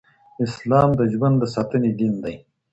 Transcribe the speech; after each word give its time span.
اسلام 0.45 0.89
د 0.99 1.01
ژوند 1.13 1.35
د 1.39 1.43
ساتني 1.55 1.91
دين 1.99 2.13
دی. 2.23 2.35